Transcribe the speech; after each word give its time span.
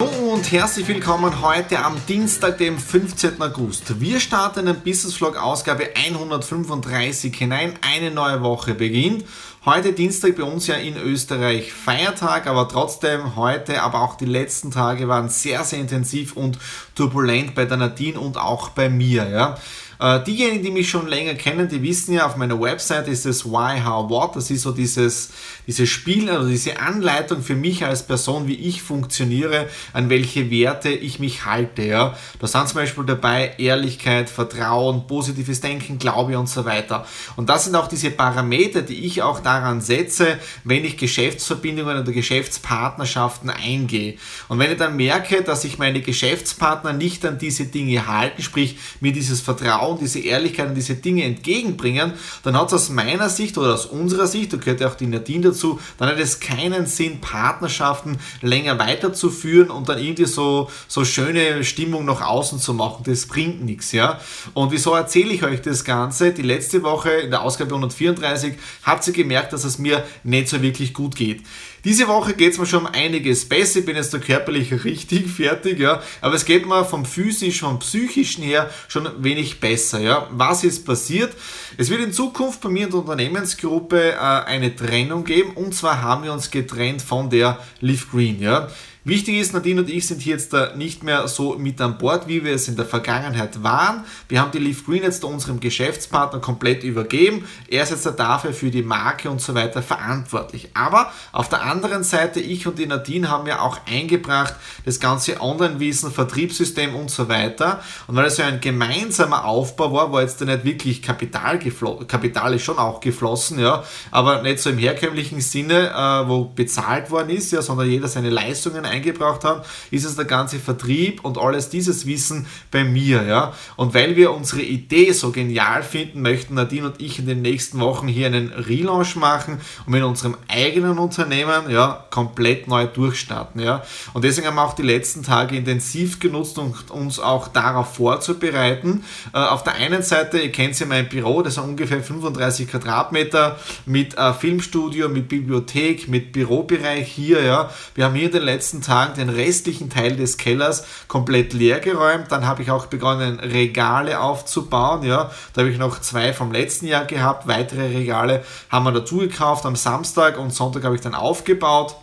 und 0.00 0.50
herzlich 0.50 0.88
willkommen 0.88 1.42
heute 1.42 1.84
am 1.84 1.94
Dienstag, 2.08 2.56
dem 2.56 2.78
15. 2.78 3.42
August. 3.42 4.00
Wir 4.00 4.18
starten 4.18 4.64
den 4.64 4.80
Business 4.80 5.14
Vlog 5.14 5.36
Ausgabe 5.36 5.90
135 5.94 7.36
hinein. 7.36 7.74
Eine 7.82 8.10
neue 8.10 8.42
Woche 8.42 8.72
beginnt. 8.72 9.26
Heute 9.66 9.92
Dienstag 9.92 10.36
bei 10.36 10.42
uns 10.42 10.68
ja 10.68 10.76
in 10.76 10.96
Österreich 10.96 11.74
Feiertag, 11.74 12.46
aber 12.46 12.66
trotzdem 12.66 13.36
heute, 13.36 13.82
aber 13.82 14.00
auch 14.00 14.16
die 14.16 14.24
letzten 14.24 14.70
Tage 14.70 15.06
waren 15.06 15.28
sehr, 15.28 15.64
sehr 15.64 15.80
intensiv 15.80 16.34
und 16.34 16.58
turbulent 16.94 17.54
bei 17.54 17.66
der 17.66 17.76
Nadine 17.76 18.18
und 18.18 18.38
auch 18.38 18.70
bei 18.70 18.88
mir. 18.88 19.28
Ja. 19.28 19.58
Äh, 20.00 20.24
diejenigen, 20.24 20.64
die 20.64 20.70
mich 20.70 20.88
schon 20.88 21.08
länger 21.08 21.34
kennen, 21.34 21.68
die 21.68 21.82
wissen 21.82 22.14
ja, 22.14 22.24
auf 22.24 22.36
meiner 22.36 22.58
Website 22.58 23.06
ist 23.06 23.26
es 23.26 23.44
Why, 23.44 23.82
How, 23.84 24.08
What. 24.08 24.34
Das 24.34 24.50
ist 24.50 24.62
so 24.62 24.72
dieses, 24.72 25.28
dieses 25.66 25.90
Spiel, 25.90 26.30
also 26.30 26.48
diese 26.48 26.80
Anleitung 26.80 27.42
für 27.42 27.54
mich 27.54 27.84
als 27.84 28.06
Person, 28.06 28.48
wie 28.48 28.54
ich 28.54 28.80
funktioniere, 28.80 29.68
an 29.92 30.08
welche 30.08 30.50
Werte 30.50 30.88
ich 30.88 31.18
mich 31.18 31.44
halte. 31.44 31.82
Ja. 31.82 32.16
Da 32.38 32.46
sind 32.46 32.66
zum 32.68 32.76
Beispiel 32.76 33.04
dabei 33.04 33.52
Ehrlichkeit, 33.58 34.30
Vertrauen, 34.30 35.06
positives 35.06 35.60
Denken, 35.60 35.98
Glaube 35.98 36.38
und 36.38 36.48
so 36.48 36.64
weiter. 36.64 37.06
Und 37.36 37.50
das 37.50 37.64
sind 37.64 37.74
auch 37.74 37.86
diese 37.86 38.10
Parameter, 38.10 38.80
die 38.80 39.04
ich 39.04 39.20
auch 39.20 39.40
daran 39.40 39.82
setze, 39.82 40.38
wenn 40.64 40.82
ich 40.82 40.96
Geschäftsverbindungen 40.96 42.00
oder 42.00 42.12
Geschäftspartnerschaften 42.12 43.50
eingehe. 43.50 44.14
Und 44.48 44.58
wenn 44.58 44.72
ich 44.72 44.78
dann 44.78 44.96
merke, 44.96 45.42
dass 45.42 45.60
sich 45.60 45.76
meine 45.76 46.00
Geschäftspartner 46.00 46.94
nicht 46.94 47.26
an 47.26 47.36
diese 47.36 47.66
Dinge 47.66 48.06
halten, 48.06 48.42
sprich 48.42 48.78
mir 49.00 49.12
dieses 49.12 49.42
Vertrauen 49.42 49.89
Vertrauen, 49.90 49.98
diese 49.98 50.20
Ehrlichkeit 50.20 50.68
und 50.68 50.74
diese 50.74 50.94
Dinge 50.94 51.24
entgegenbringen, 51.24 52.12
dann 52.42 52.58
hat 52.58 52.68
es 52.68 52.74
aus 52.74 52.90
meiner 52.90 53.28
Sicht 53.28 53.58
oder 53.58 53.74
aus 53.74 53.86
unserer 53.86 54.26
Sicht, 54.26 54.52
da 54.52 54.56
gehört 54.56 54.80
ja 54.80 54.88
auch 54.88 54.94
die 54.94 55.06
Nadine 55.06 55.48
dazu, 55.48 55.80
dann 55.98 56.08
hat 56.08 56.18
es 56.18 56.40
keinen 56.40 56.86
Sinn, 56.86 57.20
Partnerschaften 57.20 58.18
länger 58.42 58.78
weiterzuführen 58.78 59.70
und 59.70 59.88
dann 59.88 59.98
irgendwie 59.98 60.26
so, 60.26 60.70
so 60.88 61.04
schöne 61.04 61.64
Stimmung 61.64 62.04
nach 62.04 62.22
außen 62.22 62.58
zu 62.58 62.74
machen. 62.74 63.02
Das 63.04 63.26
bringt 63.26 63.64
nichts, 63.64 63.92
ja. 63.92 64.20
Und 64.54 64.72
wieso 64.72 64.94
erzähle 64.94 65.32
ich 65.32 65.42
euch 65.42 65.62
das 65.62 65.84
Ganze? 65.84 66.32
Die 66.32 66.42
letzte 66.42 66.82
Woche 66.82 67.10
in 67.10 67.30
der 67.30 67.42
Ausgabe 67.42 67.74
134 67.74 68.54
habt 68.82 69.06
ihr 69.06 69.12
gemerkt, 69.12 69.52
dass 69.52 69.64
es 69.64 69.78
mir 69.78 70.04
nicht 70.24 70.48
so 70.48 70.62
wirklich 70.62 70.94
gut 70.94 71.16
geht. 71.16 71.42
Diese 71.84 72.08
Woche 72.08 72.34
geht 72.34 72.52
es 72.52 72.58
mir 72.58 72.66
schon 72.66 72.86
um 72.86 72.92
einiges 72.92 73.48
besser. 73.48 73.80
Ich 73.80 73.86
bin 73.86 73.96
jetzt 73.96 74.12
da 74.12 74.18
körperlich 74.18 74.84
richtig 74.84 75.30
fertig, 75.36 75.78
ja. 75.78 76.02
Aber 76.20 76.34
es 76.34 76.44
geht 76.44 76.66
mir 76.66 76.84
vom 76.84 77.04
physischen, 77.04 77.68
vom 77.68 77.78
psychischen 77.78 78.42
her 78.44 78.70
schon 78.88 79.08
wenig 79.18 79.60
besser, 79.60 80.00
ja. 80.00 80.28
Was 80.30 80.64
ist 80.64 80.84
passiert? 80.84 81.34
Es 81.76 81.90
wird 81.90 82.00
in 82.00 82.12
Zukunft 82.12 82.60
bei 82.60 82.68
mir 82.68 82.84
in 82.84 82.90
der 82.90 83.00
Unternehmensgruppe 83.00 84.12
äh, 84.12 84.16
eine 84.16 84.74
Trennung 84.74 85.24
geben. 85.24 85.52
Und 85.54 85.74
zwar 85.74 86.02
haben 86.02 86.24
wir 86.24 86.32
uns 86.32 86.50
getrennt 86.50 87.02
von 87.02 87.30
der 87.30 87.58
Leaf 87.80 88.10
Green, 88.10 88.40
ja. 88.40 88.68
Wichtig 89.02 89.36
ist, 89.40 89.54
Nadine 89.54 89.80
und 89.80 89.88
ich 89.88 90.06
sind 90.06 90.20
hier 90.20 90.34
jetzt 90.34 90.54
nicht 90.76 91.02
mehr 91.02 91.26
so 91.26 91.56
mit 91.58 91.80
an 91.80 91.96
Bord, 91.96 92.28
wie 92.28 92.44
wir 92.44 92.52
es 92.52 92.68
in 92.68 92.76
der 92.76 92.84
Vergangenheit 92.84 93.62
waren. 93.62 94.04
Wir 94.28 94.42
haben 94.42 94.50
die 94.50 94.58
Leaf 94.58 94.84
Green 94.84 95.02
jetzt 95.02 95.24
unserem 95.24 95.58
Geschäftspartner 95.58 96.38
komplett 96.40 96.84
übergeben. 96.84 97.46
Er 97.68 97.84
ist 97.84 97.92
jetzt 97.92 98.04
dafür 98.18 98.52
für 98.52 98.70
die 98.70 98.82
Marke 98.82 99.30
und 99.30 99.40
so 99.40 99.54
weiter 99.54 99.82
verantwortlich. 99.82 100.68
Aber 100.74 101.10
auf 101.32 101.48
der 101.48 101.62
anderen 101.62 102.04
Seite, 102.04 102.40
ich 102.40 102.66
und 102.66 102.78
die 102.78 102.84
Nadine 102.84 103.30
haben 103.30 103.46
ja 103.46 103.60
auch 103.60 103.78
eingebracht, 103.90 104.54
das 104.84 105.00
ganze 105.00 105.40
Online-Wissen, 105.40 106.12
Vertriebssystem 106.12 106.94
und 106.94 107.10
so 107.10 107.26
weiter. 107.30 107.82
Und 108.06 108.16
weil 108.16 108.26
es 108.26 108.36
ja 108.36 108.48
ein 108.48 108.60
gemeinsamer 108.60 109.46
Aufbau 109.46 109.94
war, 109.94 110.12
war 110.12 110.20
jetzt 110.20 110.42
nicht 110.42 110.64
wirklich 110.64 111.00
Kapital 111.00 111.58
geflossen, 111.58 112.06
Kapital 112.06 112.52
ist 112.52 112.64
schon 112.64 112.76
auch 112.76 113.00
geflossen, 113.00 113.58
ja, 113.60 113.82
aber 114.10 114.42
nicht 114.42 114.58
so 114.58 114.68
im 114.68 114.78
herkömmlichen 114.78 115.40
Sinne, 115.40 115.88
äh, 115.88 116.28
wo 116.28 116.44
bezahlt 116.44 117.10
worden 117.10 117.30
ist, 117.30 117.50
ja, 117.52 117.62
sondern 117.62 117.88
jeder 117.88 118.06
seine 118.06 118.28
Leistungen 118.28 118.89
eingebracht 118.90 119.44
haben, 119.44 119.62
ist 119.90 120.04
es 120.04 120.16
der 120.16 120.24
ganze 120.24 120.58
Vertrieb 120.58 121.24
und 121.24 121.38
alles 121.38 121.70
dieses 121.70 122.06
Wissen 122.06 122.46
bei 122.70 122.84
mir. 122.84 123.24
Ja? 123.24 123.52
Und 123.76 123.94
weil 123.94 124.16
wir 124.16 124.32
unsere 124.32 124.62
Idee 124.62 125.12
so 125.12 125.30
genial 125.30 125.82
finden, 125.82 126.22
möchten 126.22 126.54
Nadine 126.54 126.86
und 126.86 127.00
ich 127.00 127.18
in 127.18 127.26
den 127.26 127.42
nächsten 127.42 127.80
Wochen 127.80 128.08
hier 128.08 128.26
einen 128.26 128.52
Relaunch 128.52 129.16
machen 129.16 129.60
und 129.86 129.92
mit 129.92 130.02
unserem 130.02 130.36
eigenen 130.48 130.98
Unternehmen 130.98 131.70
ja, 131.70 132.04
komplett 132.10 132.68
neu 132.68 132.86
durchstarten. 132.86 133.60
Ja? 133.60 133.82
Und 134.12 134.24
deswegen 134.24 134.46
haben 134.46 134.56
wir 134.56 134.64
auch 134.64 134.74
die 134.74 134.82
letzten 134.82 135.22
Tage 135.22 135.56
intensiv 135.56 136.20
genutzt, 136.20 136.58
um 136.58 136.74
uns 136.90 137.18
auch 137.18 137.48
darauf 137.48 137.94
vorzubereiten. 137.94 139.04
Äh, 139.32 139.38
auf 139.38 139.62
der 139.62 139.74
einen 139.74 140.02
Seite, 140.02 140.38
ihr 140.38 140.52
kennt 140.52 140.78
ja 140.78 140.86
mein 140.86 141.08
Büro, 141.08 141.42
das 141.42 141.54
sind 141.54 141.64
ungefähr 141.64 142.02
35 142.02 142.68
Quadratmeter 142.68 143.58
mit 143.86 144.16
äh, 144.16 144.32
Filmstudio, 144.32 145.08
mit 145.08 145.28
Bibliothek, 145.28 146.08
mit 146.08 146.32
Bürobereich 146.32 147.08
hier. 147.10 147.42
Ja. 147.42 147.70
Wir 147.94 148.04
haben 148.04 148.14
hier 148.14 148.26
in 148.26 148.32
den 148.32 148.42
letzten 148.42 148.79
nächsten 148.80 148.92
Tagen 148.92 149.14
den 149.14 149.28
restlichen 149.28 149.90
Teil 149.90 150.16
des 150.16 150.36
Kellers 150.36 150.84
komplett 151.08 151.52
leer 151.52 151.80
geräumt. 151.80 152.26
Dann 152.30 152.46
habe 152.46 152.62
ich 152.62 152.70
auch 152.70 152.86
begonnen, 152.86 153.40
Regale 153.40 154.20
aufzubauen. 154.20 155.02
Ja, 155.02 155.30
da 155.52 155.60
habe 155.60 155.70
ich 155.70 155.78
noch 155.78 156.00
zwei 156.00 156.32
vom 156.32 156.52
letzten 156.52 156.86
Jahr 156.86 157.04
gehabt. 157.04 157.46
Weitere 157.46 157.88
Regale 157.88 158.44
haben 158.70 158.84
wir 158.84 158.92
dazu 158.92 159.18
gekauft 159.18 159.66
am 159.66 159.76
Samstag 159.76 160.38
und 160.38 160.52
Sonntag 160.52 160.84
habe 160.84 160.94
ich 160.94 161.00
dann 161.00 161.14
aufgebaut. 161.14 161.96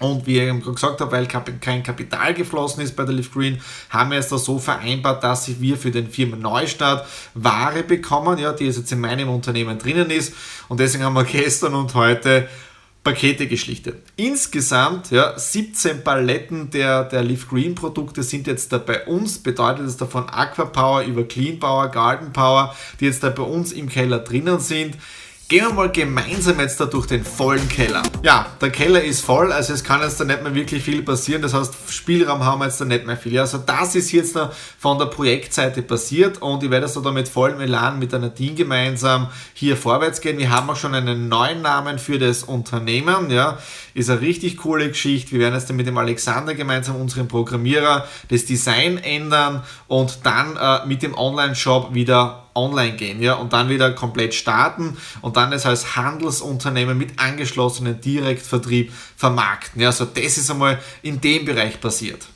Und 0.00 0.26
wie 0.26 0.40
ich 0.40 0.64
gesagt 0.64 1.00
habe, 1.00 1.12
weil 1.12 1.26
kein 1.26 1.82
Kapital 1.82 2.34
geflossen 2.34 2.82
ist 2.82 2.96
bei 2.96 3.04
der 3.04 3.14
Live 3.14 3.32
Green, 3.32 3.60
haben 3.90 4.10
wir 4.10 4.18
es 4.18 4.28
da 4.28 4.38
so 4.38 4.58
vereinbart, 4.58 5.22
dass 5.22 5.60
wir 5.60 5.76
für 5.76 5.92
den 5.92 6.10
Firmen 6.10 6.40
Neustart 6.40 7.06
Ware 7.34 7.84
bekommen, 7.84 8.38
ja, 8.38 8.52
die 8.52 8.64
jetzt 8.64 8.90
in 8.90 9.00
meinem 9.00 9.28
Unternehmen 9.28 9.78
drinnen 9.78 10.10
ist. 10.10 10.34
Und 10.68 10.80
deswegen 10.80 11.04
haben 11.04 11.14
wir 11.14 11.24
gestern 11.24 11.74
und 11.74 11.94
heute 11.94 12.48
Pakete 13.04 13.48
geschlichtet. 13.48 13.96
Insgesamt 14.14 15.10
ja, 15.10 15.36
17 15.36 16.04
Paletten 16.04 16.70
der, 16.70 17.02
der 17.04 17.24
Leaf 17.24 17.48
Green 17.48 17.74
Produkte 17.74 18.22
sind 18.22 18.46
jetzt 18.46 18.72
da 18.72 18.78
bei 18.78 19.06
uns, 19.06 19.38
bedeutet 19.38 19.86
es 19.86 19.96
davon 19.96 20.28
Aquapower 20.28 21.02
über 21.02 21.24
Clean 21.24 21.58
Power, 21.58 21.88
Garden 21.88 22.32
Power, 22.32 22.76
die 23.00 23.06
jetzt 23.06 23.24
da 23.24 23.30
bei 23.30 23.42
uns 23.42 23.72
im 23.72 23.88
Keller 23.88 24.20
drinnen 24.20 24.60
sind. 24.60 24.96
Gehen 25.52 25.66
wir 25.66 25.74
mal 25.74 25.92
gemeinsam 25.92 26.60
jetzt 26.60 26.80
da 26.80 26.86
durch 26.86 27.06
den 27.06 27.22
vollen 27.22 27.68
Keller. 27.68 28.02
Ja, 28.22 28.46
der 28.58 28.70
Keller 28.70 29.04
ist 29.04 29.22
voll, 29.22 29.52
also 29.52 29.74
es 29.74 29.84
kann 29.84 30.00
jetzt 30.00 30.18
da 30.18 30.24
nicht 30.24 30.42
mehr 30.42 30.54
wirklich 30.54 30.82
viel 30.82 31.02
passieren. 31.02 31.42
Das 31.42 31.52
heißt, 31.52 31.74
Spielraum 31.90 32.42
haben 32.42 32.60
wir 32.60 32.64
jetzt 32.64 32.80
da 32.80 32.86
nicht 32.86 33.04
mehr 33.04 33.18
viel. 33.18 33.38
Also 33.38 33.58
das 33.58 33.94
ist 33.94 34.12
jetzt 34.12 34.34
da 34.34 34.50
von 34.78 34.98
der 34.98 35.04
Projektseite 35.04 35.82
passiert 35.82 36.40
und 36.40 36.62
ich 36.62 36.70
werde 36.70 36.88
so 36.88 37.02
da 37.02 37.10
mit 37.10 37.28
vollem 37.28 37.60
Elan 37.60 37.98
mit 37.98 38.12
der 38.12 38.20
Nadine 38.20 38.54
gemeinsam 38.54 39.28
hier 39.52 39.76
vorwärts 39.76 40.22
gehen. 40.22 40.38
Wir 40.38 40.48
haben 40.48 40.70
auch 40.70 40.76
schon 40.76 40.94
einen 40.94 41.28
neuen 41.28 41.60
Namen 41.60 41.98
für 41.98 42.18
das 42.18 42.44
Unternehmen. 42.44 43.28
Ja, 43.28 43.58
ist 43.92 44.08
eine 44.08 44.22
richtig 44.22 44.56
coole 44.56 44.88
Geschichte. 44.88 45.32
Wir 45.32 45.40
werden 45.40 45.54
jetzt 45.56 45.68
dann 45.68 45.76
mit 45.76 45.86
dem 45.86 45.98
Alexander 45.98 46.54
gemeinsam, 46.54 46.96
unserem 46.96 47.28
Programmierer, 47.28 48.08
das 48.30 48.46
Design 48.46 48.96
ändern 48.96 49.62
und 49.86 50.20
dann 50.24 50.56
äh, 50.56 50.86
mit 50.86 51.02
dem 51.02 51.14
Online-Shop 51.14 51.92
wieder 51.92 52.41
online 52.54 52.96
gehen, 52.96 53.22
ja, 53.22 53.34
und 53.34 53.52
dann 53.52 53.68
wieder 53.68 53.92
komplett 53.92 54.34
starten 54.34 54.96
und 55.20 55.36
dann 55.36 55.52
es 55.52 55.66
als 55.66 55.96
Handelsunternehmen 55.96 56.96
mit 56.96 57.18
angeschlossenen 57.18 58.00
Direktvertrieb 58.00 58.92
vermarkten. 59.16 59.80
Ja, 59.80 59.88
also 59.88 60.04
das 60.04 60.38
ist 60.38 60.50
einmal 60.50 60.78
in 61.02 61.20
dem 61.20 61.44
Bereich 61.44 61.80
passiert. 61.80 62.26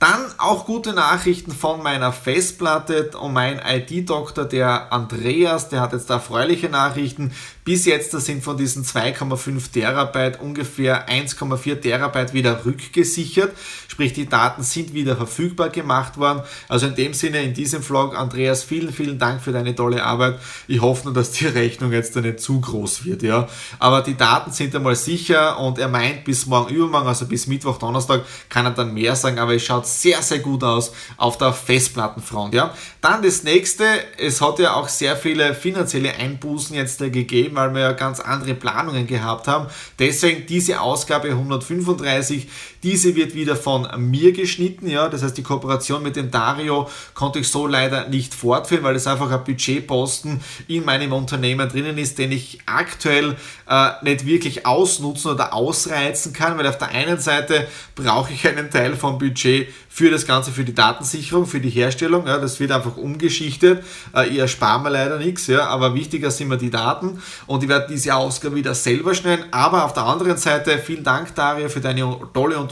Dann 0.00 0.32
auch 0.38 0.64
gute 0.64 0.94
Nachrichten 0.94 1.52
von 1.52 1.82
meiner 1.82 2.10
Festplatte 2.10 3.10
und 3.20 3.34
mein 3.34 3.60
IT-Doktor, 3.62 4.46
der 4.46 4.90
Andreas, 4.94 5.68
der 5.68 5.82
hat 5.82 5.92
jetzt 5.92 6.08
erfreuliche 6.08 6.70
Nachrichten. 6.70 7.32
Bis 7.66 7.84
jetzt 7.84 8.12
sind 8.12 8.42
von 8.42 8.56
diesen 8.56 8.82
2,5 8.82 9.72
Terabyte 9.72 10.40
ungefähr 10.40 11.06
1,4 11.06 11.82
Terabyte 11.82 12.32
wieder 12.32 12.64
rückgesichert. 12.64 13.54
Sprich, 13.90 14.12
die 14.12 14.28
Daten 14.28 14.62
sind 14.62 14.94
wieder 14.94 15.16
verfügbar 15.16 15.68
gemacht 15.68 16.16
worden. 16.16 16.42
Also 16.68 16.86
in 16.86 16.94
dem 16.94 17.12
Sinne, 17.12 17.42
in 17.42 17.54
diesem 17.54 17.82
Vlog, 17.82 18.16
Andreas, 18.16 18.62
vielen, 18.62 18.92
vielen 18.92 19.18
Dank 19.18 19.42
für 19.42 19.50
deine 19.50 19.74
tolle 19.74 20.04
Arbeit. 20.04 20.38
Ich 20.68 20.80
hoffe 20.80 21.06
nur, 21.06 21.12
dass 21.12 21.32
die 21.32 21.46
Rechnung 21.48 21.90
jetzt 21.90 22.14
nicht 22.14 22.38
zu 22.38 22.60
groß 22.60 23.04
wird, 23.04 23.24
ja. 23.24 23.48
Aber 23.80 24.02
die 24.02 24.16
Daten 24.16 24.52
sind 24.52 24.76
einmal 24.76 24.94
sicher 24.94 25.58
und 25.58 25.80
er 25.80 25.88
meint, 25.88 26.22
bis 26.22 26.46
morgen 26.46 26.72
übermorgen, 26.72 27.08
also 27.08 27.26
bis 27.26 27.48
Mittwoch, 27.48 27.78
Donnerstag, 27.78 28.22
kann 28.48 28.64
er 28.64 28.70
dann 28.70 28.94
mehr 28.94 29.16
sagen, 29.16 29.40
aber 29.40 29.56
es 29.56 29.64
schaut 29.64 29.88
sehr, 29.88 30.22
sehr 30.22 30.38
gut 30.38 30.62
aus 30.62 30.92
auf 31.16 31.36
der 31.36 31.52
Festplattenfront, 31.52 32.54
ja. 32.54 32.72
Dann 33.00 33.22
das 33.24 33.42
nächste, 33.42 33.84
es 34.18 34.40
hat 34.40 34.60
ja 34.60 34.74
auch 34.74 34.88
sehr 34.88 35.16
viele 35.16 35.52
finanzielle 35.52 36.14
Einbußen 36.14 36.76
jetzt 36.76 37.00
gegeben, 37.00 37.56
weil 37.56 37.74
wir 37.74 37.80
ja 37.80 37.92
ganz 37.92 38.20
andere 38.20 38.54
Planungen 38.54 39.08
gehabt 39.08 39.48
haben. 39.48 39.66
Deswegen 39.98 40.46
diese 40.46 40.80
Ausgabe 40.80 41.30
135, 41.30 42.46
diese 42.82 43.14
wird 43.14 43.34
wieder 43.34 43.56
von 43.56 43.88
mir 43.98 44.32
geschnitten, 44.32 44.88
ja. 44.88 45.08
Das 45.08 45.22
heißt, 45.22 45.36
die 45.36 45.42
Kooperation 45.42 46.02
mit 46.02 46.16
dem 46.16 46.30
Dario 46.30 46.88
konnte 47.14 47.40
ich 47.40 47.48
so 47.48 47.66
leider 47.66 48.08
nicht 48.08 48.34
fortführen, 48.34 48.82
weil 48.82 48.96
es 48.96 49.06
einfach 49.06 49.30
ein 49.30 49.44
Budgetposten 49.44 50.40
in 50.68 50.84
meinem 50.84 51.12
Unternehmen 51.12 51.68
drinnen 51.68 51.98
ist, 51.98 52.18
den 52.18 52.32
ich 52.32 52.60
aktuell 52.66 53.36
äh, 53.68 53.90
nicht 54.02 54.24
wirklich 54.24 54.66
ausnutzen 54.66 55.32
oder 55.32 55.52
ausreizen 55.52 56.32
kann, 56.32 56.56
weil 56.56 56.66
auf 56.66 56.78
der 56.78 56.88
einen 56.88 57.18
Seite 57.18 57.66
brauche 57.94 58.32
ich 58.32 58.46
einen 58.48 58.70
Teil 58.70 58.96
vom 58.96 59.18
Budget 59.18 59.68
für 59.92 60.10
das 60.10 60.26
Ganze, 60.26 60.52
für 60.52 60.64
die 60.64 60.74
Datensicherung, 60.74 61.46
für 61.46 61.60
die 61.60 61.68
Herstellung. 61.68 62.26
Ja, 62.26 62.38
das 62.38 62.60
wird 62.60 62.72
einfach 62.72 62.96
umgeschichtet. 62.96 63.84
Äh, 64.14 64.28
ich 64.28 64.38
erspare 64.38 64.80
mir 64.80 64.90
leider 64.90 65.18
nichts, 65.18 65.48
ja, 65.48 65.66
aber 65.66 65.94
wichtiger 65.94 66.30
sind 66.30 66.48
mir 66.48 66.56
die 66.56 66.70
Daten 66.70 67.20
und 67.46 67.62
ich 67.62 67.68
werde 67.68 67.88
diese 67.92 68.14
Ausgabe 68.14 68.56
wieder 68.56 68.74
selber 68.74 69.14
schneiden. 69.14 69.44
Aber 69.50 69.84
auf 69.84 69.92
der 69.92 70.04
anderen 70.04 70.38
Seite, 70.38 70.78
vielen 70.78 71.04
Dank, 71.04 71.34
Daria, 71.34 71.68
für 71.68 71.80
deine 71.80 72.16
tolle 72.32 72.56
Unterstützung. 72.56 72.69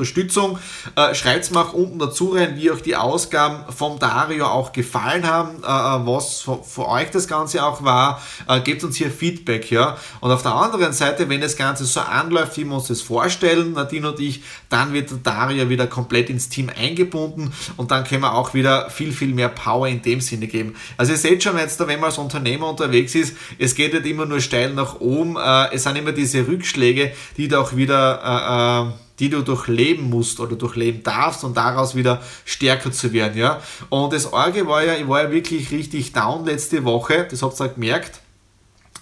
Äh, 0.97 1.15
Schreibt 1.15 1.50
mal 1.50 1.62
unten 1.62 1.99
dazu 1.99 2.31
rein, 2.33 2.56
wie 2.56 2.71
euch 2.71 2.83
die 2.83 2.97
Ausgaben 2.97 3.73
vom 3.73 3.99
Dario 3.99 4.47
auch 4.47 4.73
gefallen 4.73 5.27
haben, 5.27 5.62
äh, 5.62 5.67
äh 5.67 6.06
was 6.06 6.41
für, 6.41 6.89
euch 6.89 7.11
das 7.11 7.29
Ganze 7.29 7.65
auch 7.65 7.83
war. 7.83 8.23
Äh, 8.49 8.61
gebt 8.61 8.85
uns 8.85 8.97
hier 8.97 9.11
Feedback, 9.11 9.71
ja. 9.71 9.97
Und 10.21 10.31
auf 10.31 10.43
der 10.43 10.55
anderen 10.55 10.93
Seite, 10.93 11.29
wenn 11.29 11.41
das 11.41 11.56
Ganze 11.56 11.85
so 11.85 12.00
anläuft, 12.00 12.56
wie 12.56 12.65
wir 12.65 12.75
uns 12.75 12.89
das 12.89 13.00
vorstellen, 13.00 13.73
Nadine 13.73 14.11
und 14.11 14.21
ich, 14.21 14.43
dann 14.69 14.93
wird 14.93 15.11
der 15.11 15.19
Dario 15.19 15.69
wieder 15.69 15.87
komplett 15.87 16.31
ins 16.31 16.49
Team 16.49 16.71
eingebunden 16.75 17.53
und 17.77 17.91
dann 17.91 18.05
können 18.05 18.23
wir 18.23 18.35
auch 18.35 18.55
wieder 18.55 18.91
viel, 18.91 19.12
viel 19.12 19.35
mehr 19.35 19.49
Power 19.49 19.89
in 19.89 20.03
dem 20.03 20.21
Sinne 20.21 20.47
geben. 20.47 20.75
Also 20.97 21.12
ihr 21.12 21.19
seht 21.19 21.43
schon 21.43 21.59
jetzt, 21.59 21.81
wenn 21.81 22.01
man 22.01 22.11
als 22.11 22.19
Unternehmer 22.19 22.69
unterwegs 22.69 23.15
ist, 23.15 23.37
es 23.59 23.75
geht 23.75 23.93
nicht 23.94 24.06
immer 24.06 24.27
nur 24.27 24.41
steil 24.41 24.75
nach 24.75 25.01
oben, 25.01 25.37
äh, 25.37 25.75
es 25.75 25.85
sind 25.85 25.97
immer 25.97 26.12
diese 26.12 26.47
Rückschläge, 26.47 27.12
die 27.37 27.49
da 27.49 27.61
auch 27.61 27.77
wieder 27.77 28.87
äh, 28.87 28.89
äh, 28.89 29.07
die 29.19 29.31
du 29.31 29.43
durchleben 29.43 30.09
musst 30.09 30.41
oder 30.41 30.56
durchleben 30.56 31.03
darfst 31.03 31.44
und 31.44 31.56
daraus 31.56 31.94
wieder 31.94 32.23
stärker 32.44 32.93
zu 32.93 33.12
werden, 33.12 33.37
ja. 33.38 33.61
Und 33.88 34.12
das 34.12 34.32
Orge 34.32 34.67
war 34.67 34.85
ja, 34.85 34.94
ich 34.94 35.09
war 35.09 35.25
ja 35.25 35.31
wirklich 35.31 35.70
richtig 35.70 36.12
down 36.12 36.44
letzte 36.44 36.85
Woche, 36.85 37.26
das 37.31 37.43
habt 37.43 37.61
ihr 37.61 37.67
ja 37.67 37.73
gemerkt. 37.73 38.20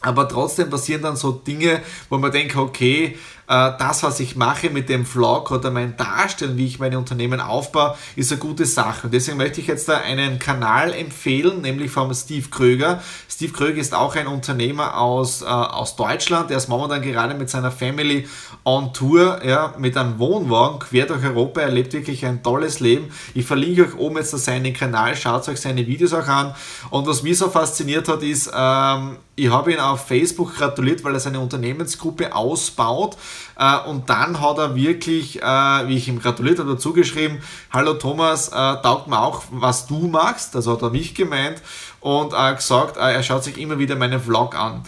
Aber 0.02 0.28
trotzdem 0.28 0.70
passieren 0.70 1.02
dann 1.02 1.16
so 1.16 1.32
Dinge, 1.32 1.82
wo 2.08 2.18
man 2.18 2.30
denkt, 2.30 2.54
okay, 2.54 3.16
das, 3.52 4.02
was 4.02 4.20
ich 4.20 4.36
mache 4.36 4.70
mit 4.70 4.88
dem 4.88 5.06
Vlog 5.06 5.50
oder 5.50 5.70
mein 5.70 5.96
Darstellen, 5.96 6.56
wie 6.56 6.66
ich 6.66 6.78
meine 6.78 6.98
Unternehmen 6.98 7.40
aufbaue, 7.40 7.96
ist 8.16 8.32
eine 8.32 8.40
gute 8.40 8.66
Sache. 8.66 9.06
Und 9.06 9.14
deswegen 9.14 9.36
möchte 9.36 9.60
ich 9.60 9.66
jetzt 9.66 9.88
da 9.88 9.98
einen 9.98 10.38
Kanal 10.38 10.92
empfehlen, 10.92 11.60
nämlich 11.60 11.90
vom 11.90 12.12
Steve 12.14 12.48
Kröger. 12.48 13.02
Steve 13.28 13.52
Kröger 13.52 13.80
ist 13.80 13.94
auch 13.94 14.16
ein 14.16 14.26
Unternehmer 14.26 14.98
aus, 14.98 15.42
äh, 15.42 15.46
aus 15.46 15.96
Deutschland. 15.96 16.50
Der 16.50 16.56
ist 16.56 16.68
momentan 16.68 17.02
gerade 17.02 17.34
mit 17.34 17.50
seiner 17.50 17.70
Family 17.70 18.26
on 18.64 18.92
Tour 18.92 19.44
ja, 19.44 19.74
mit 19.78 19.96
einem 19.96 20.18
Wohnwagen 20.18 20.80
quer 20.80 21.06
durch 21.06 21.24
Europa. 21.24 21.60
Er 21.60 21.70
lebt 21.70 21.92
wirklich 21.92 22.26
ein 22.26 22.42
tolles 22.42 22.80
Leben. 22.80 23.10
Ich 23.34 23.46
verlinke 23.46 23.84
euch 23.84 23.94
oben 23.96 24.16
jetzt 24.16 24.30
seinen 24.30 24.72
Kanal. 24.72 25.16
Schaut 25.16 25.48
euch 25.48 25.60
seine 25.60 25.86
Videos 25.86 26.12
auch 26.12 26.26
an. 26.26 26.54
Und 26.90 27.06
was 27.06 27.22
mich 27.22 27.38
so 27.38 27.48
fasziniert 27.48 28.08
hat, 28.08 28.22
ist, 28.22 28.50
ähm, 28.52 29.18
ich 29.38 29.50
habe 29.50 29.72
ihn 29.72 29.78
auf 29.78 30.06
Facebook 30.06 30.56
gratuliert, 30.56 31.04
weil 31.04 31.12
er 31.12 31.20
seine 31.20 31.40
Unternehmensgruppe 31.40 32.34
ausbaut. 32.34 33.16
Äh, 33.58 33.78
und 33.88 34.08
dann 34.10 34.40
hat 34.40 34.58
er 34.58 34.74
wirklich, 34.74 35.42
äh, 35.42 35.44
wie 35.88 35.96
ich 35.96 36.08
ihm 36.08 36.20
gratuliert 36.20 36.58
habe, 36.58 36.72
dazu 36.72 36.92
geschrieben, 36.92 37.40
hallo 37.72 37.94
Thomas, 37.94 38.48
äh, 38.48 38.52
taugt 38.52 39.08
mir 39.08 39.20
auch, 39.20 39.42
was 39.50 39.86
du 39.86 40.08
magst. 40.08 40.54
Das 40.54 40.66
hat 40.66 40.82
er 40.82 40.90
mich 40.90 41.14
gemeint. 41.14 41.62
Und 42.00 42.30
gesagt, 42.30 42.98
er 42.98 43.22
schaut 43.24 43.42
sich 43.42 43.58
immer 43.58 43.80
wieder 43.80 43.96
meinen 43.96 44.20
Vlog 44.20 44.54
an. 44.54 44.84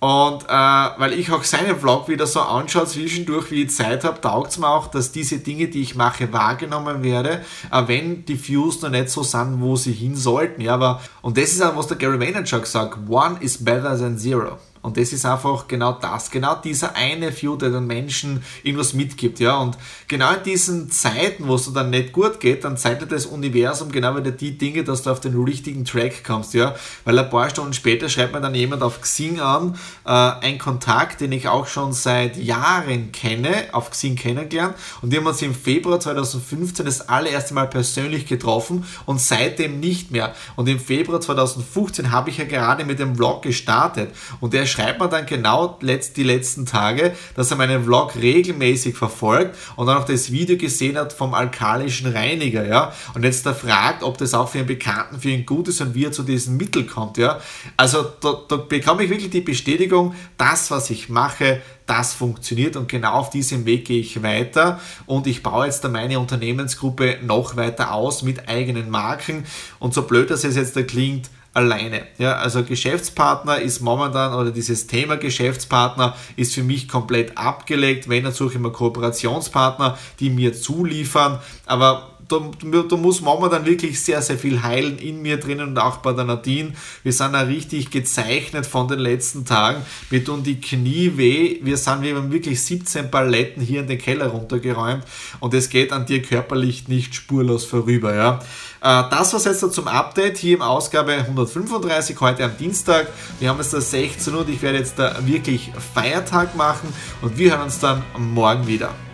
Und 0.00 0.44
äh, 0.44 0.48
weil 0.48 1.12
ich 1.14 1.32
auch 1.32 1.42
seinen 1.42 1.76
Vlog 1.76 2.08
wieder 2.08 2.26
so 2.26 2.40
anschaue 2.40 2.86
zwischendurch, 2.86 3.50
wie 3.50 3.64
ich 3.64 3.70
Zeit 3.70 4.04
habe, 4.04 4.20
taugt 4.20 4.52
es 4.52 4.58
mir 4.58 4.68
auch, 4.68 4.86
dass 4.86 5.10
diese 5.10 5.38
Dinge, 5.38 5.66
die 5.66 5.82
ich 5.82 5.96
mache, 5.96 6.32
wahrgenommen 6.32 7.02
werde, 7.02 7.44
äh, 7.72 7.82
wenn 7.86 8.24
die 8.24 8.38
Views 8.48 8.80
noch 8.80 8.90
nicht 8.90 9.10
so 9.10 9.24
sind, 9.24 9.60
wo 9.60 9.74
sie 9.74 9.92
hin 9.92 10.14
sollten. 10.14 10.60
Ja, 10.60 10.74
aber, 10.74 11.00
und 11.20 11.36
das 11.36 11.50
ist 11.50 11.62
auch, 11.62 11.76
was 11.76 11.88
der 11.88 11.96
Gary 11.96 12.20
Vaynerchuk 12.20 12.66
sagt, 12.66 13.08
one 13.08 13.38
is 13.40 13.64
better 13.64 13.98
than 13.98 14.16
zero. 14.16 14.58
Und 14.88 14.96
das 14.96 15.12
ist 15.12 15.26
einfach 15.26 15.68
genau 15.68 15.92
das, 15.92 16.30
genau 16.30 16.54
dieser 16.54 16.96
eine 16.96 17.30
View, 17.30 17.56
der 17.56 17.68
den 17.68 17.86
Menschen 17.86 18.42
irgendwas 18.62 18.94
mitgibt, 18.94 19.38
ja. 19.38 19.58
Und 19.58 19.76
genau 20.06 20.32
in 20.32 20.42
diesen 20.44 20.90
Zeiten, 20.90 21.46
wo 21.46 21.56
es 21.56 21.70
dann 21.70 21.90
nicht 21.90 22.14
gut 22.14 22.40
geht, 22.40 22.64
dann 22.64 22.78
zeitet 22.78 23.12
das 23.12 23.26
Universum 23.26 23.92
genau 23.92 24.16
wieder 24.16 24.30
die 24.30 24.56
Dinge, 24.56 24.84
dass 24.84 25.02
du 25.02 25.10
auf 25.10 25.20
den 25.20 25.38
richtigen 25.42 25.84
Track 25.84 26.24
kommst, 26.24 26.54
ja. 26.54 26.74
Weil 27.04 27.18
ein 27.18 27.28
paar 27.28 27.50
Stunden 27.50 27.74
später 27.74 28.08
schreibt 28.08 28.32
mir 28.32 28.40
dann 28.40 28.54
jemand 28.54 28.82
auf 28.82 29.02
Xing 29.02 29.40
an, 29.40 29.76
äh, 30.06 30.10
ein 30.10 30.56
Kontakt, 30.56 31.20
den 31.20 31.32
ich 31.32 31.48
auch 31.48 31.66
schon 31.66 31.92
seit 31.92 32.38
Jahren 32.38 33.12
kenne, 33.12 33.64
auf 33.72 33.90
Xing 33.90 34.16
kennengelernt. 34.16 34.74
Und 35.02 35.10
wir 35.10 35.18
haben 35.18 35.26
uns 35.26 35.42
im 35.42 35.54
Februar 35.54 36.00
2015 36.00 36.86
das 36.86 37.10
allererste 37.10 37.52
Mal 37.52 37.66
persönlich 37.66 38.24
getroffen 38.24 38.86
und 39.04 39.20
seitdem 39.20 39.80
nicht 39.80 40.12
mehr. 40.12 40.34
Und 40.56 40.66
im 40.66 40.80
Februar 40.80 41.20
2015 41.20 42.10
habe 42.10 42.30
ich 42.30 42.38
ja 42.38 42.46
gerade 42.46 42.86
mit 42.86 42.98
dem 42.98 43.16
Vlog 43.16 43.42
gestartet 43.42 44.14
und 44.40 44.54
der 44.54 44.64
schreibt 44.78 45.00
mir 45.00 45.08
dann 45.08 45.26
genau 45.26 45.78
die 45.80 46.22
letzten 46.22 46.64
Tage, 46.64 47.12
dass 47.34 47.50
er 47.50 47.56
meinen 47.56 47.82
Vlog 47.84 48.14
regelmäßig 48.14 48.96
verfolgt 48.96 49.56
und 49.74 49.88
dann 49.88 49.96
auch 49.96 50.04
das 50.04 50.30
Video 50.30 50.56
gesehen 50.56 50.96
hat 50.96 51.12
vom 51.12 51.34
alkalischen 51.34 52.12
Reiniger, 52.12 52.64
ja, 52.64 52.92
und 53.14 53.24
jetzt 53.24 53.44
da 53.44 53.54
fragt, 53.54 54.04
ob 54.04 54.18
das 54.18 54.34
auch 54.34 54.48
für 54.48 54.58
einen 54.58 54.68
Bekannten 54.68 55.20
für 55.20 55.30
ihn 55.30 55.46
gut 55.46 55.68
ist 55.68 55.80
und 55.80 55.94
wie 55.94 56.04
er 56.04 56.12
zu 56.12 56.22
diesem 56.22 56.56
Mittel 56.56 56.86
kommt, 56.86 57.18
ja. 57.18 57.40
Also 57.76 58.04
da, 58.20 58.40
da 58.48 58.56
bekomme 58.56 59.02
ich 59.02 59.10
wirklich 59.10 59.30
die 59.30 59.40
Bestätigung, 59.40 60.14
das, 60.36 60.70
was 60.70 60.90
ich 60.90 61.08
mache, 61.08 61.60
das 61.86 62.12
funktioniert 62.12 62.76
und 62.76 62.88
genau 62.88 63.14
auf 63.14 63.30
diesem 63.30 63.64
Weg 63.64 63.86
gehe 63.86 64.00
ich 64.00 64.22
weiter. 64.22 64.78
Und 65.06 65.26
ich 65.26 65.42
baue 65.42 65.64
jetzt 65.64 65.82
da 65.82 65.88
meine 65.88 66.20
Unternehmensgruppe 66.20 67.16
noch 67.22 67.56
weiter 67.56 67.94
aus 67.94 68.22
mit 68.22 68.46
eigenen 68.46 68.90
Marken. 68.90 69.44
Und 69.78 69.94
so 69.94 70.02
blöd, 70.02 70.30
dass 70.30 70.44
es 70.44 70.54
jetzt 70.54 70.76
da 70.76 70.82
klingt, 70.82 71.30
alleine. 71.58 72.06
Ja, 72.18 72.36
also 72.36 72.62
Geschäftspartner 72.62 73.60
ist 73.60 73.80
momentan 73.80 74.32
oder 74.32 74.52
dieses 74.52 74.86
Thema 74.86 75.16
Geschäftspartner 75.16 76.14
ist 76.36 76.54
für 76.54 76.62
mich 76.62 76.88
komplett 76.88 77.36
abgelegt. 77.36 78.08
Wenn, 78.08 78.24
dann 78.24 78.32
suche 78.32 78.50
ich 78.50 78.54
immer 78.56 78.70
Kooperationspartner, 78.70 79.98
die 80.20 80.30
mir 80.30 80.54
zuliefern. 80.54 81.40
Aber 81.66 82.17
da, 82.28 82.82
da 82.82 82.96
muss 82.96 83.20
momentan 83.20 83.64
wirklich 83.64 84.02
sehr, 84.02 84.20
sehr 84.20 84.38
viel 84.38 84.62
heilen 84.62 84.98
in 84.98 85.22
mir 85.22 85.38
drinnen 85.38 85.68
und 85.68 85.78
auch 85.78 85.98
bei 85.98 86.12
der 86.12 86.24
Nadine. 86.24 86.72
Wir 87.02 87.12
sind 87.12 87.32
ja 87.32 87.40
richtig 87.40 87.90
gezeichnet 87.90 88.66
von 88.66 88.86
den 88.86 88.98
letzten 88.98 89.44
Tagen. 89.44 89.82
Mir 90.10 90.22
tun 90.22 90.42
die 90.42 90.60
Knie 90.60 91.12
weh. 91.16 91.58
Wir 91.62 91.76
sind, 91.76 92.02
wir 92.02 92.14
haben 92.16 92.30
wirklich 92.30 92.62
17 92.62 93.10
Paletten 93.10 93.62
hier 93.62 93.80
in 93.80 93.86
den 93.86 93.98
Keller 93.98 94.26
runtergeräumt 94.26 95.04
und 95.40 95.54
es 95.54 95.70
geht 95.70 95.92
an 95.92 96.06
dir 96.06 96.22
körperlich 96.22 96.88
nicht 96.88 97.14
spurlos 97.14 97.64
vorüber. 97.64 98.14
Ja. 98.14 98.40
Äh, 98.80 99.10
das 99.10 99.32
war 99.32 99.40
jetzt 99.40 99.72
zum 99.72 99.88
Update 99.88 100.38
hier 100.38 100.56
im 100.56 100.62
Ausgabe 100.62 101.12
135 101.12 102.20
heute 102.20 102.44
am 102.44 102.56
Dienstag. 102.58 103.08
Wir 103.40 103.48
haben 103.48 103.58
jetzt 103.58 103.72
da 103.72 103.80
16 103.80 104.34
Uhr 104.34 104.40
und 104.40 104.50
ich 104.50 104.60
werde 104.60 104.78
jetzt 104.78 104.98
da 104.98 105.16
wirklich 105.26 105.72
Feiertag 105.94 106.56
machen 106.56 106.92
und 107.22 107.38
wir 107.38 107.52
hören 107.52 107.62
uns 107.62 107.78
dann 107.78 108.02
morgen 108.16 108.66
wieder. 108.66 109.07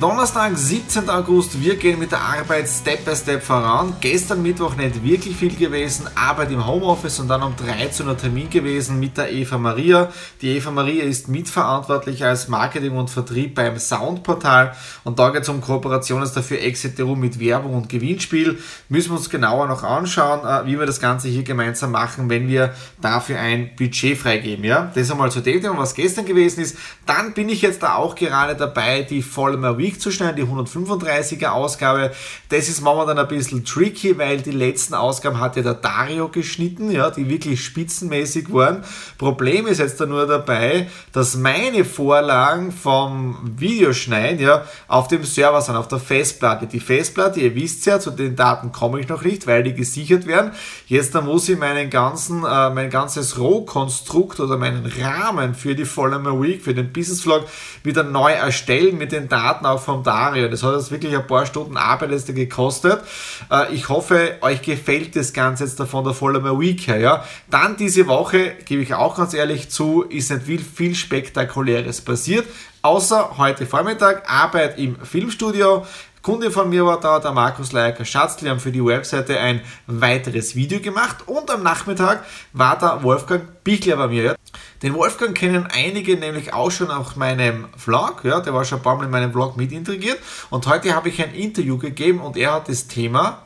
Donnerstag, 0.00 0.56
17. 0.56 1.08
August, 1.08 1.60
wir 1.62 1.76
gehen 1.76 2.00
mit 2.00 2.10
der 2.10 2.20
Arbeit 2.20 2.68
Step 2.68 3.04
by 3.04 3.14
Step 3.14 3.40
voran. 3.40 3.94
Gestern 4.00 4.42
Mittwoch 4.42 4.74
nicht 4.74 5.04
wirklich 5.04 5.36
viel 5.36 5.54
gewesen, 5.54 6.08
Arbeit 6.16 6.50
im 6.50 6.66
Homeoffice 6.66 7.20
und 7.20 7.28
dann 7.28 7.44
um 7.44 7.54
13 7.54 8.08
Uhr 8.08 8.16
Termin 8.16 8.50
gewesen 8.50 8.98
mit 8.98 9.16
der 9.16 9.32
Eva 9.32 9.56
Maria. 9.56 10.10
Die 10.42 10.56
Eva 10.56 10.72
Maria 10.72 11.04
ist 11.04 11.28
mitverantwortlich 11.28 12.24
als 12.24 12.48
Marketing 12.48 12.96
und 12.96 13.08
Vertrieb 13.08 13.54
beim 13.54 13.78
Soundportal 13.78 14.74
und 15.04 15.20
da 15.20 15.30
geht 15.30 15.42
es 15.42 15.48
um 15.48 15.60
Kooperationen 15.60 16.28
dafür 16.34 16.60
Exiterum 16.60 17.20
mit 17.20 17.38
Werbung 17.38 17.74
und 17.74 17.88
Gewinnspiel. 17.88 18.58
Müssen 18.88 19.10
wir 19.10 19.18
uns 19.18 19.30
genauer 19.30 19.68
noch 19.68 19.84
anschauen, 19.84 20.40
äh, 20.44 20.66
wie 20.66 20.76
wir 20.76 20.86
das 20.86 21.00
Ganze 21.00 21.28
hier 21.28 21.44
gemeinsam 21.44 21.92
machen, 21.92 22.28
wenn 22.28 22.48
wir 22.48 22.74
dafür 23.00 23.38
ein 23.38 23.70
Budget 23.76 24.18
freigeben. 24.18 24.64
Ja? 24.64 24.90
Das 24.92 25.08
einmal 25.08 25.30
zu 25.30 25.40
dem 25.40 25.62
Thema, 25.62 25.78
was 25.78 25.94
gestern 25.94 26.26
gewesen 26.26 26.62
ist. 26.62 26.76
Dann 27.06 27.32
bin 27.32 27.48
ich 27.48 27.62
jetzt 27.62 27.84
da 27.84 27.94
auch 27.94 28.16
gerade 28.16 28.56
dabei, 28.56 29.02
die 29.02 29.22
Vollmer 29.22 29.78
Week 29.84 30.00
zu 30.00 30.10
schneiden, 30.10 30.36
die 30.36 30.50
135er 30.50 31.48
Ausgabe. 31.48 32.10
Das 32.48 32.68
ist 32.68 32.80
momentan 32.80 33.18
ein 33.18 33.28
bisschen 33.28 33.64
tricky, 33.64 34.16
weil 34.16 34.40
die 34.40 34.50
letzten 34.50 34.94
Ausgaben 34.94 35.40
hat 35.40 35.56
ja 35.56 35.62
der 35.62 35.74
Dario 35.74 36.28
geschnitten, 36.28 36.90
ja, 36.90 37.10
die 37.10 37.28
wirklich 37.28 37.62
spitzenmäßig 37.62 38.52
waren. 38.52 38.82
Problem 39.18 39.66
ist 39.66 39.78
jetzt 39.78 40.00
da 40.00 40.06
nur 40.06 40.26
dabei, 40.26 40.88
dass 41.12 41.36
meine 41.36 41.84
Vorlagen 41.84 42.72
vom 42.72 43.36
Videoschneiden 43.58 44.40
ja 44.40 44.64
auf 44.88 45.08
dem 45.08 45.22
Server 45.24 45.60
sind, 45.60 45.76
auf 45.76 45.88
der 45.88 45.98
Festplatte. 45.98 46.66
Die 46.66 46.80
Festplatte, 46.80 47.40
ihr 47.40 47.54
wisst 47.54 47.84
ja, 47.84 48.00
zu 48.00 48.10
den 48.10 48.36
Daten 48.36 48.72
komme 48.72 49.00
ich 49.00 49.08
noch 49.08 49.22
nicht, 49.22 49.46
weil 49.46 49.62
die 49.62 49.74
gesichert 49.74 50.26
werden. 50.26 50.52
Jetzt 50.86 51.14
da 51.14 51.20
muss 51.20 51.48
ich 51.48 51.58
meinen 51.58 51.90
ganzen, 51.90 52.44
äh, 52.44 52.70
mein 52.70 52.88
ganzes 52.88 53.38
Rohkonstrukt 53.38 54.40
oder 54.40 54.56
meinen 54.56 54.86
Rahmen 54.86 55.54
für 55.54 55.74
die 55.74 55.84
Follower 55.84 56.42
Week, 56.42 56.62
für 56.62 56.74
den 56.74 56.90
Business 56.90 57.20
Vlog 57.20 57.46
wieder 57.82 58.02
neu 58.02 58.32
erstellen 58.32 58.96
mit 58.96 59.12
den 59.12 59.28
Daten 59.28 59.66
auch 59.74 59.80
vom 59.80 60.02
Dario. 60.02 60.48
Das 60.48 60.62
hat 60.62 60.74
jetzt 60.74 60.90
wirklich 60.90 61.14
ein 61.14 61.26
paar 61.26 61.46
Stunden 61.46 61.76
Arbeit 61.76 62.10
jetzt 62.10 62.34
gekostet. 62.34 63.02
Äh, 63.50 63.74
ich 63.74 63.88
hoffe, 63.88 64.36
euch 64.40 64.62
gefällt 64.62 65.16
das 65.16 65.32
Ganze 65.32 65.64
jetzt 65.64 65.80
von 65.82 66.04
der 66.04 66.14
Follower 66.14 66.58
Week 66.60 66.86
her. 66.86 66.98
Ja? 66.98 67.24
Dann 67.50 67.76
diese 67.76 68.06
Woche, 68.06 68.52
gebe 68.64 68.82
ich 68.82 68.94
auch 68.94 69.16
ganz 69.16 69.34
ehrlich 69.34 69.70
zu, 69.70 70.02
ist 70.02 70.30
nicht 70.30 70.44
viel, 70.44 70.60
viel 70.60 70.94
Spektakuläres 70.94 72.00
passiert. 72.00 72.46
Außer 72.82 73.38
heute 73.38 73.66
Vormittag 73.66 74.30
Arbeit 74.30 74.78
im 74.78 74.96
Filmstudio. 74.96 75.86
Kunde 76.24 76.50
von 76.50 76.70
mir 76.70 76.86
war 76.86 76.98
da, 77.00 77.18
der 77.18 77.32
Markus 77.32 77.72
Leiker 77.72 78.06
Schatzl, 78.06 78.48
haben 78.48 78.58
für 78.58 78.72
die 78.72 78.82
Webseite 78.82 79.38
ein 79.38 79.60
weiteres 79.86 80.56
Video 80.56 80.80
gemacht 80.80 81.18
und 81.26 81.50
am 81.50 81.62
Nachmittag 81.62 82.24
war 82.54 82.78
der 82.78 83.02
Wolfgang 83.02 83.62
Bichler 83.62 83.98
bei 83.98 84.08
mir. 84.08 84.34
Den 84.82 84.94
Wolfgang 84.94 85.36
kennen 85.36 85.68
einige 85.70 86.16
nämlich 86.16 86.54
auch 86.54 86.70
schon 86.70 86.90
auf 86.90 87.16
meinem 87.16 87.66
Vlog, 87.76 88.24
ja, 88.24 88.40
der 88.40 88.54
war 88.54 88.64
schon 88.64 88.78
ein 88.78 88.82
paar 88.82 88.96
Mal 88.96 89.04
in 89.04 89.10
meinem 89.10 89.32
Vlog 89.32 89.58
mit 89.58 89.70
integriert 89.70 90.18
und 90.48 90.66
heute 90.66 90.94
habe 90.94 91.10
ich 91.10 91.22
ein 91.22 91.34
Interview 91.34 91.76
gegeben 91.76 92.20
und 92.20 92.38
er 92.38 92.54
hat 92.54 92.70
das 92.70 92.86
Thema 92.86 93.42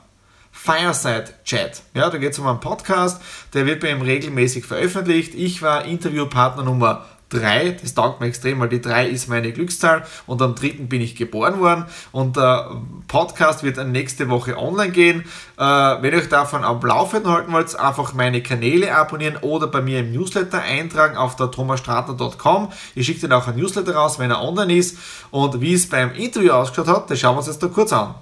Fireside 0.53 1.35
Chat. 1.45 1.83
Ja, 1.95 2.11
da 2.11 2.19
geht 2.19 2.31
es 2.31 2.39
um 2.39 2.47
einen 2.47 2.61
Podcast, 2.61 3.21
der 3.55 3.67
wird 3.67 3.81
bei 3.81 3.91
ihm 3.91 4.03
regelmäßig 4.03 4.65
veröffentlicht. 4.65 5.35
Ich 5.35 5.63
war 5.63 5.85
Interviewpartner 5.85 6.63
Nummer 6.63 7.07
3, 7.31 7.77
das 7.83 7.95
taugt 7.95 8.21
mir 8.21 8.27
extrem, 8.27 8.61
weil 8.61 8.69
die 8.69 8.81
3 8.81 9.09
ist 9.09 9.29
meine 9.29 9.53
Glückszahl 9.53 10.05
und 10.27 10.41
am 10.43 10.55
3. 10.55 10.87
bin 10.89 11.01
ich 11.01 11.17
geboren 11.17 11.61
worden 11.61 11.85
und 12.13 12.37
der 12.37 12.81
Podcast 13.07 13.63
wird 13.63 13.85
nächste 13.87 14.29
Woche 14.29 14.57
online 14.57 14.93
gehen. 14.93 15.25
Äh, 15.59 15.63
wenn 15.63 16.13
ihr 16.13 16.19
euch 16.19 16.29
davon 16.29 16.65
am 16.65 16.81
Laufenden 16.81 17.31
halten 17.31 17.53
wollt, 17.53 17.79
einfach 17.79 18.15
meine 18.15 18.43
Kanäle 18.43 18.95
abonnieren 18.95 19.37
oder 19.39 19.67
bei 19.67 19.83
mir 19.83 20.01
im 20.01 20.13
Newsletter 20.13 20.61
eintragen 20.61 21.17
auf 21.17 21.37
der 21.37 21.51
thomasstratner.com. 21.51 22.73
Ich 22.95 23.07
schicke 23.07 23.29
dann 23.29 23.33
auch 23.33 23.47
ein 23.49 23.57
Newsletter 23.57 23.95
raus, 23.95 24.19
wenn 24.19 24.31
er 24.31 24.43
online 24.43 24.75
ist 24.75 24.99
und 25.31 25.61
wie 25.61 25.75
es 25.75 25.89
beim 25.89 26.13
Interview 26.15 26.53
ausgeschaut 26.53 26.89
hat, 26.89 27.11
das 27.11 27.21
schauen 27.21 27.35
wir 27.35 27.39
uns 27.39 27.47
jetzt 27.47 27.63
da 27.63 27.69
kurz 27.69 27.93
an. 27.93 28.15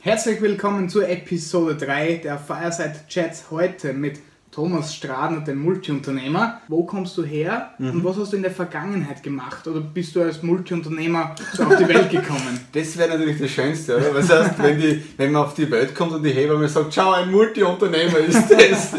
Herzlich 0.00 0.40
willkommen 0.40 0.88
zur 0.88 1.08
Episode 1.08 1.74
3 1.74 2.20
der 2.22 2.38
Fireside 2.38 2.94
Chats 3.08 3.46
heute 3.50 3.92
mit 3.92 4.20
Thomas 4.56 4.94
Stradner, 4.94 5.40
den 5.40 5.58
Multiunternehmer. 5.58 6.62
Wo 6.68 6.84
kommst 6.84 7.18
du 7.18 7.22
her 7.22 7.74
mhm. 7.76 7.90
und 7.90 8.04
was 8.06 8.16
hast 8.16 8.32
du 8.32 8.36
in 8.36 8.42
der 8.42 8.50
Vergangenheit 8.50 9.22
gemacht? 9.22 9.68
Oder 9.68 9.80
bist 9.82 10.16
du 10.16 10.22
als 10.22 10.42
Multiunternehmer 10.42 11.34
so 11.52 11.64
auf 11.64 11.76
die 11.76 11.86
Welt 11.86 12.08
gekommen? 12.08 12.58
Das 12.72 12.96
wäre 12.96 13.10
natürlich 13.10 13.38
das 13.38 13.50
Schönste, 13.50 13.98
oder? 13.98 14.14
Was 14.14 14.30
heißt, 14.30 14.62
wenn, 14.62 14.80
die, 14.80 15.02
wenn 15.18 15.32
man 15.32 15.42
auf 15.42 15.52
die 15.52 15.70
Welt 15.70 15.94
kommt 15.94 16.12
und 16.12 16.22
die 16.22 16.30
Hebamme 16.30 16.68
sagt, 16.70 16.94
schau, 16.94 17.12
ein 17.12 17.30
Multiunternehmer 17.30 18.16
ist 18.16 18.50
das. 18.50 18.94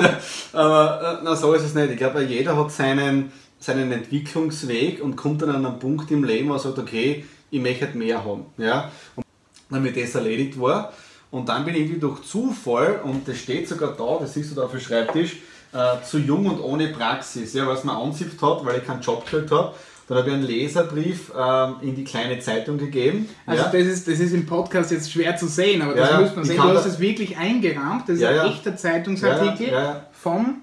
Aber 0.53 1.19
äh, 1.21 1.23
na, 1.23 1.35
so 1.35 1.51
ist 1.53 1.63
es 1.63 1.73
nicht. 1.73 1.89
Ich 1.89 1.97
glaube, 1.97 2.23
jeder 2.23 2.55
hat 2.55 2.71
seinen, 2.71 3.31
seinen 3.57 3.91
Entwicklungsweg 3.91 5.03
und 5.03 5.15
kommt 5.15 5.41
dann 5.41 5.49
an 5.49 5.65
einen 5.65 5.79
Punkt 5.79 6.11
im 6.11 6.23
Leben, 6.23 6.49
wo 6.49 6.53
er 6.53 6.59
sagt, 6.59 6.77
okay, 6.77 7.25
ich 7.49 7.59
möchte 7.59 7.97
mehr 7.97 8.23
haben. 8.23 8.45
Ja? 8.57 8.91
Und 9.15 9.25
damit 9.71 9.97
das 9.97 10.13
erledigt 10.13 10.59
war, 10.59 10.93
und 11.29 11.49
dann 11.49 11.65
bin 11.65 11.75
ich 11.75 11.81
irgendwie 11.81 11.99
durch 11.99 12.23
Zufall, 12.23 13.01
und 13.03 13.27
das 13.27 13.37
steht 13.37 13.67
sogar 13.67 13.95
da, 13.97 14.17
das 14.19 14.33
siehst 14.33 14.51
du 14.51 14.55
da 14.55 14.63
auf 14.63 14.71
dem 14.71 14.79
Schreibtisch, 14.79 15.37
äh, 15.73 16.01
zu 16.03 16.19
jung 16.19 16.45
und 16.45 16.61
ohne 16.61 16.87
Praxis, 16.87 17.53
ja, 17.53 17.67
was 17.67 17.83
man 17.83 17.97
ansieht 17.97 18.41
hat, 18.41 18.65
weil 18.65 18.77
ich 18.77 18.85
keinen 18.85 19.01
Job 19.01 19.25
gekriegt 19.25 19.51
habe. 19.51 19.73
Dann 20.07 20.19
habe 20.19 20.29
ich 20.29 20.35
einen 20.35 20.43
Leserbrief 20.43 21.33
ähm, 21.37 21.75
in 21.81 21.93
die 21.93 22.05
kleine 22.05 22.39
Zeitung 22.39 22.77
gegeben. 22.77 23.27
Also 23.45 23.63
ja. 23.63 23.69
das, 23.69 23.81
ist, 23.81 24.07
das 24.07 24.19
ist 24.19 24.31
im 24.31 24.45
Podcast 24.45 24.91
jetzt 24.91 25.11
schwer 25.11 25.35
zu 25.35 25.47
sehen, 25.47 25.81
aber 25.81 25.95
das 25.95 26.09
ja, 26.09 26.21
muss 26.21 26.33
man 26.33 26.45
sehen. 26.45 26.55
Du 26.55 26.63
hast 26.63 26.85
es 26.85 26.99
wirklich 26.99 27.35
eingerahmt. 27.35 28.07
Das 28.07 28.15
ist 28.15 28.21
ja, 28.21 28.43
ein 28.43 28.51
echter 28.51 28.77
Zeitungsartikel 28.77 29.73
von... 30.13 30.61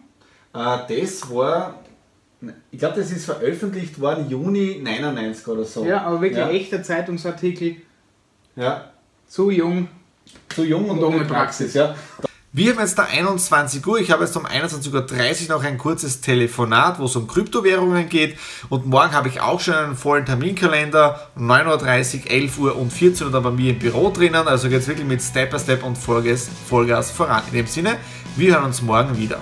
Äh, 0.55 0.79
das 0.89 1.31
war... 1.31 1.81
Ich 2.71 2.79
glaube, 2.79 2.97
das 2.97 3.11
ist 3.11 3.27
veröffentlicht 3.27 4.01
worden 4.01 4.31
Juni 4.31 4.81
99 4.83 5.47
oder 5.49 5.65
so. 5.65 5.85
Ja, 5.85 6.03
aber 6.03 6.23
wirklich 6.23 6.43
ein 6.43 6.51
echter 6.51 6.83
Zeitungsartikel. 6.83 7.77
Ja. 8.57 8.93
Zu 9.27 9.51
jung 9.51 9.89
zu 10.55 10.65
jung 10.65 10.89
und, 10.89 11.03
ohne 11.03 11.25
Praxis, 11.25 11.75
ja. 11.75 11.95
Wir 12.57 12.71
haben 12.71 12.79
jetzt 12.79 12.97
da 12.97 13.03
21 13.03 13.85
Uhr. 13.85 13.99
Ich 13.99 14.13
habe 14.13 14.23
jetzt 14.23 14.37
um 14.37 14.47
21.30 14.47 15.49
Uhr 15.51 15.57
noch 15.57 15.65
ein 15.65 15.77
kurzes 15.77 16.21
Telefonat, 16.21 17.01
wo 17.01 17.07
es 17.07 17.17
um 17.17 17.27
Kryptowährungen 17.27 18.09
geht. 18.09 18.39
Und 18.69 18.87
morgen 18.87 19.11
habe 19.11 19.27
ich 19.29 19.41
auch 19.41 19.59
schon 19.59 19.75
einen 19.75 19.97
vollen 19.97 20.25
Terminkalender. 20.25 21.31
9.30 21.37 22.27
Uhr, 22.27 22.31
11 22.31 22.59
Uhr 22.59 22.77
und 22.77 22.93
14 22.93 23.27
Uhr 23.27 23.33
dann 23.33 23.43
bei 23.43 23.51
mir 23.51 23.71
im 23.71 23.81
Büro 23.81 24.09
drinnen. 24.11 24.47
Also 24.47 24.69
geht 24.69 24.83
es 24.83 24.87
wirklich 24.87 25.09
mit 25.09 25.21
Step 25.21 25.51
by 25.51 25.59
Step 25.59 25.83
und 25.83 25.99
Vollgas, 25.99 26.49
Vollgas 26.69 27.11
voran. 27.11 27.43
In 27.49 27.55
dem 27.55 27.67
Sinne, 27.67 27.97
wir 28.37 28.55
hören 28.55 28.67
uns 28.67 28.83
morgen 28.83 29.19
wieder. 29.19 29.41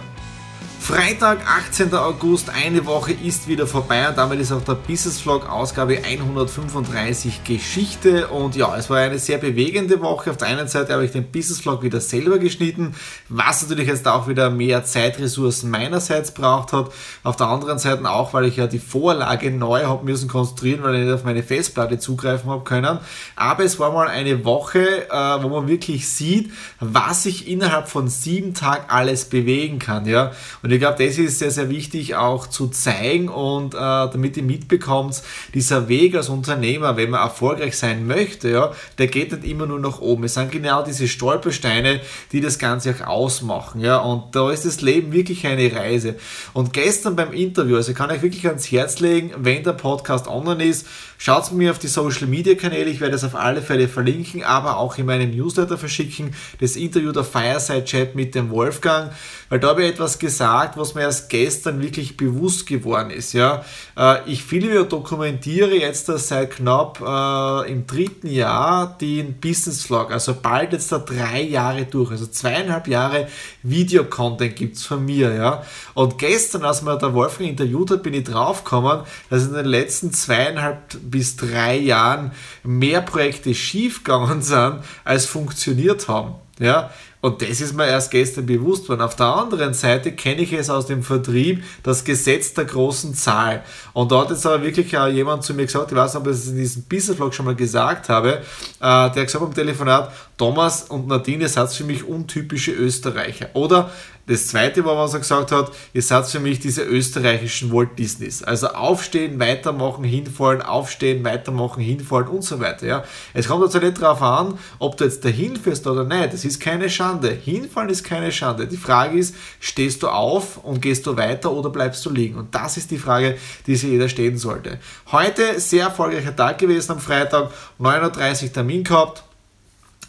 Freitag, 0.82 1.46
18. 1.46 1.94
August, 1.94 2.50
eine 2.50 2.84
Woche 2.86 3.12
ist 3.12 3.46
wieder 3.46 3.68
vorbei 3.68 4.08
und 4.08 4.18
damit 4.18 4.40
ist 4.40 4.50
auch 4.50 4.64
der 4.64 4.74
Business 4.74 5.20
Vlog 5.20 5.48
Ausgabe 5.48 6.02
135 6.04 7.44
Geschichte 7.44 8.26
und 8.26 8.56
ja, 8.56 8.76
es 8.76 8.90
war 8.90 8.98
eine 8.98 9.20
sehr 9.20 9.38
bewegende 9.38 10.00
Woche. 10.00 10.30
Auf 10.30 10.38
der 10.38 10.48
einen 10.48 10.66
Seite 10.66 10.92
habe 10.92 11.04
ich 11.04 11.12
den 11.12 11.30
Business 11.30 11.60
Vlog 11.60 11.84
wieder 11.84 12.00
selber 12.00 12.38
geschnitten, 12.38 12.96
was 13.28 13.62
natürlich 13.62 13.86
jetzt 13.86 14.08
auch 14.08 14.26
wieder 14.26 14.50
mehr 14.50 14.84
Zeitressourcen 14.84 15.70
meinerseits 15.70 16.34
braucht 16.34 16.72
hat. 16.72 16.90
Auf 17.22 17.36
der 17.36 17.46
anderen 17.46 17.78
Seite 17.78 18.10
auch, 18.10 18.34
weil 18.34 18.46
ich 18.46 18.56
ja 18.56 18.66
die 18.66 18.80
Vorlage 18.80 19.52
neu 19.52 19.84
habe 19.84 20.04
müssen 20.04 20.28
konstruieren, 20.28 20.82
weil 20.82 20.96
ich 20.96 21.04
nicht 21.04 21.14
auf 21.14 21.22
meine 21.22 21.44
Festplatte 21.44 22.00
zugreifen 22.00 22.50
habe 22.50 22.64
können. 22.64 22.98
Aber 23.36 23.62
es 23.62 23.78
war 23.78 23.92
mal 23.92 24.08
eine 24.08 24.44
Woche, 24.44 25.08
äh, 25.08 25.42
wo 25.42 25.48
man 25.48 25.68
wirklich 25.68 26.08
sieht, 26.08 26.50
was 26.80 27.22
sich 27.22 27.46
innerhalb 27.46 27.88
von 27.88 28.08
sieben 28.08 28.52
Tagen 28.52 28.86
alles 28.88 29.26
bewegen 29.26 29.78
kann, 29.78 30.06
ja. 30.06 30.32
Und 30.64 30.71
und 30.72 30.76
ich 30.76 30.80
glaube, 30.80 31.04
das 31.04 31.18
ist 31.18 31.38
sehr, 31.38 31.50
sehr 31.50 31.68
wichtig 31.68 32.14
auch 32.14 32.46
zu 32.46 32.66
zeigen 32.68 33.28
und 33.28 33.74
äh, 33.74 33.78
damit 33.78 34.38
ihr 34.38 34.42
mitbekommt, 34.42 35.22
dieser 35.52 35.86
Weg 35.90 36.14
als 36.14 36.30
Unternehmer, 36.30 36.96
wenn 36.96 37.10
man 37.10 37.20
erfolgreich 37.20 37.76
sein 37.76 38.06
möchte, 38.06 38.48
ja, 38.48 38.72
der 38.96 39.08
geht 39.08 39.32
nicht 39.32 39.44
immer 39.44 39.66
nur 39.66 39.78
nach 39.78 40.00
oben. 40.00 40.24
Es 40.24 40.32
sind 40.32 40.50
genau 40.50 40.82
diese 40.82 41.08
Stolpersteine, 41.08 42.00
die 42.32 42.40
das 42.40 42.58
Ganze 42.58 42.94
auch 43.02 43.06
ausmachen. 43.06 43.82
Ja, 43.82 43.98
und 43.98 44.34
da 44.34 44.50
ist 44.50 44.64
das 44.64 44.80
Leben 44.80 45.12
wirklich 45.12 45.46
eine 45.46 45.70
Reise. 45.76 46.16
Und 46.54 46.72
gestern 46.72 47.16
beim 47.16 47.34
Interview, 47.34 47.76
also 47.76 47.92
kann 47.92 48.08
ich 48.08 48.22
wirklich 48.22 48.46
ans 48.46 48.72
Herz 48.72 48.98
legen, 49.00 49.32
wenn 49.36 49.64
der 49.64 49.74
Podcast 49.74 50.26
online 50.26 50.64
ist, 50.64 50.86
schaut 51.22 51.52
mir 51.52 51.70
auf 51.70 51.78
die 51.78 51.86
Social 51.86 52.26
Media 52.26 52.56
Kanäle, 52.56 52.90
ich 52.90 53.00
werde 53.00 53.14
es 53.14 53.22
auf 53.22 53.36
alle 53.36 53.62
Fälle 53.62 53.86
verlinken, 53.86 54.42
aber 54.42 54.78
auch 54.78 54.98
in 54.98 55.06
meinem 55.06 55.30
Newsletter 55.30 55.78
verschicken, 55.78 56.34
das 56.58 56.74
Interview 56.74 57.12
der 57.12 57.22
Fireside 57.22 57.84
Chat 57.84 58.16
mit 58.16 58.34
dem 58.34 58.50
Wolfgang, 58.50 59.12
weil 59.48 59.60
da 59.60 59.68
habe 59.68 59.84
ich 59.84 59.92
etwas 59.92 60.18
gesagt, 60.18 60.76
was 60.76 60.96
mir 60.96 61.02
erst 61.02 61.30
gestern 61.30 61.80
wirklich 61.80 62.16
bewusst 62.16 62.66
geworden 62.66 63.10
ist. 63.10 63.34
Ja, 63.34 63.64
äh, 63.96 64.28
ich 64.28 64.42
filme 64.42 64.80
und 64.80 64.90
dokumentiere 64.90 65.76
jetzt 65.76 66.06
seit 66.06 66.56
knapp 66.56 67.00
äh, 67.00 67.70
im 67.70 67.86
dritten 67.86 68.26
Jahr 68.26 68.98
den 69.00 69.38
Business 69.38 69.84
Vlog, 69.84 70.10
also 70.10 70.34
bald 70.34 70.72
jetzt 70.72 70.90
da 70.90 70.98
drei 70.98 71.42
Jahre 71.42 71.84
durch, 71.84 72.10
also 72.10 72.26
zweieinhalb 72.26 72.88
Jahre 72.88 73.28
Videocontent 73.62 74.56
gibt 74.56 74.76
es 74.76 74.86
von 74.86 75.04
mir. 75.04 75.32
Ja, 75.32 75.62
und 75.94 76.18
gestern, 76.18 76.64
als 76.64 76.82
mir 76.82 76.98
der 76.98 77.14
Wolfgang 77.14 77.50
interviewt 77.50 77.92
hat, 77.92 78.02
bin 78.02 78.14
ich 78.14 78.24
draufgekommen, 78.24 79.02
dass 79.30 79.44
in 79.44 79.52
den 79.52 79.66
letzten 79.66 80.12
zweieinhalb 80.12 81.11
bis 81.12 81.36
drei 81.36 81.76
Jahren 81.78 82.32
mehr 82.64 83.00
Projekte 83.00 83.54
schiefgegangen 83.54 84.42
sind, 84.42 84.80
als 85.04 85.26
funktioniert 85.26 86.08
haben. 86.08 86.34
Ja, 86.58 86.90
und 87.22 87.40
das 87.40 87.60
ist 87.60 87.72
mir 87.72 87.86
erst 87.86 88.10
gestern 88.10 88.46
bewusst 88.46 88.88
worden. 88.88 89.00
Auf 89.00 89.14
der 89.14 89.26
anderen 89.26 89.74
Seite 89.74 90.10
kenne 90.10 90.42
ich 90.42 90.52
es 90.52 90.68
aus 90.68 90.86
dem 90.86 91.04
Vertrieb, 91.04 91.62
das 91.84 92.02
Gesetz 92.02 92.52
der 92.52 92.64
großen 92.64 93.14
Zahl. 93.14 93.62
Und 93.92 94.10
da 94.10 94.22
hat 94.22 94.30
jetzt 94.30 94.44
aber 94.44 94.60
wirklich 94.64 94.98
auch 94.98 95.06
jemand 95.06 95.44
zu 95.44 95.54
mir 95.54 95.66
gesagt, 95.66 95.92
ich 95.92 95.96
weiß 95.96 96.14
nicht, 96.14 96.20
ob 96.20 96.26
ich 96.26 96.32
es 96.32 96.48
in 96.48 96.56
diesem 96.56 96.82
Business-Vlog 96.82 97.32
schon 97.32 97.46
mal 97.46 97.54
gesagt 97.54 98.08
habe, 98.08 98.38
äh, 98.38 98.40
der 98.80 98.90
hat 98.90 99.14
gesagt 99.14 99.44
beim 99.44 99.54
Telefonat, 99.54 100.12
Thomas 100.36 100.82
und 100.82 101.06
Nadine 101.06 101.48
seid 101.48 101.72
für 101.72 101.84
mich 101.84 102.02
untypische 102.02 102.72
Österreicher. 102.72 103.50
Oder 103.54 103.90
Das 104.26 104.46
zweite 104.46 104.84
war, 104.84 104.96
was 104.96 105.14
er 105.14 105.20
gesagt 105.20 105.50
hat, 105.50 105.72
ihr 105.92 106.02
seid 106.02 106.26
für 106.26 106.38
mich 106.38 106.60
diese 106.60 106.82
österreichischen 106.82 107.72
Walt 107.72 107.98
Disneys. 107.98 108.42
Also 108.42 108.68
aufstehen, 108.68 109.40
weitermachen, 109.40 110.04
hinfallen, 110.04 110.62
aufstehen, 110.62 111.24
weitermachen, 111.24 111.82
hinfallen 111.82 112.28
und 112.28 112.42
so 112.42 112.60
weiter. 112.60 112.86
Ja. 112.86 113.04
Es 113.34 113.48
kommt 113.48 113.64
also 113.64 113.80
nicht 113.80 114.00
darauf 114.00 114.22
an, 114.22 114.58
ob 114.78 114.96
du 114.96 115.04
jetzt 115.04 115.24
dahin 115.24 115.56
fährst 115.56 115.86
oder 115.88 116.04
nicht. 116.04 116.32
Das 116.32 116.44
ist 116.44 116.60
keine 116.60 116.88
Schande. 116.88 117.30
Hinfallen 117.30 117.90
ist 117.90 118.04
keine 118.04 118.30
Schande. 118.30 118.68
Die 118.68 118.76
Frage 118.76 119.18
ist, 119.18 119.34
stehst 119.58 120.04
du 120.04 120.08
auf 120.08 120.58
und 120.58 120.80
gehst 120.80 121.04
du 121.06 121.16
weiter 121.16 121.50
oder 121.50 121.70
bleibst 121.70 122.06
du 122.06 122.10
liegen? 122.10 122.36
Und 122.36 122.54
das 122.54 122.76
ist 122.76 122.92
die 122.92 122.98
Frage, 122.98 123.36
die 123.66 123.74
sich 123.74 123.90
jeder 123.90 124.08
stellen 124.08 124.38
sollte. 124.38 124.78
Heute 125.10 125.58
sehr 125.58 125.86
erfolgreicher 125.86 126.34
Tag 126.34 126.58
gewesen 126.58 126.92
am 126.92 127.00
Freitag, 127.00 127.50
9.30 127.80 128.44
Uhr 128.44 128.52
Termin 128.52 128.84
gehabt 128.84 129.24